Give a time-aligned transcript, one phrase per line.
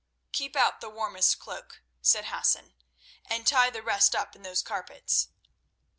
[0.31, 2.73] "Keep out the warmest cloak," said Hassan,
[3.27, 5.27] "and tie the rest up in those carpets."